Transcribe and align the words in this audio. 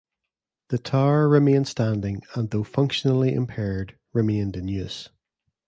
The 0.69 0.79
tower 0.79 1.29
remained 1.29 1.67
standing 1.67 2.23
and 2.33 2.49
though 2.49 2.63
functionally 2.63 3.35
impaired 3.35 3.99
remained 4.13 4.55
in 4.55 4.67
use. 4.67 5.09